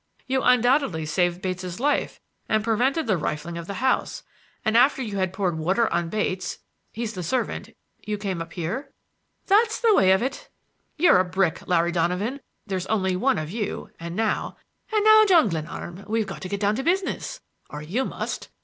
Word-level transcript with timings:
"You 0.25 0.41
undoubtedly 0.41 1.05
saved 1.05 1.43
Bates' 1.43 1.79
life 1.79 2.19
and 2.49 2.63
prevented 2.63 3.05
the 3.05 3.17
rifling 3.19 3.55
of 3.55 3.67
the 3.67 3.75
house. 3.75 4.23
And 4.65 4.75
after 4.75 4.99
you 4.99 5.17
had 5.17 5.31
poured 5.31 5.59
water 5.59 5.93
on 5.93 6.09
Bates,—he's 6.09 7.13
the 7.13 7.21
servant,—you 7.21 8.17
came 8.17 8.41
up 8.41 8.53
here—" 8.53 8.93
"That's 9.45 9.79
the 9.79 9.93
way 9.93 10.09
of 10.11 10.23
it." 10.23 10.49
"You're 10.97 11.19
a 11.19 11.23
brick, 11.23 11.67
Larry 11.67 11.91
Donovan. 11.91 12.39
There's 12.65 12.87
only 12.87 13.15
one 13.15 13.37
of 13.37 13.51
you; 13.51 13.91
and 13.99 14.15
now—" 14.15 14.57
"And 14.91 15.05
now, 15.05 15.23
John 15.27 15.49
Glenarm, 15.49 16.03
we've 16.07 16.25
got 16.25 16.41
to 16.41 16.49
get 16.49 16.61
down 16.61 16.75
to 16.77 16.83
business,—or 16.83 17.83
you 17.83 18.03
must. 18.03 18.49